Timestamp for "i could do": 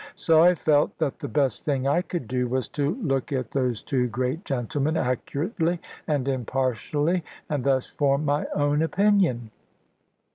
1.87-2.47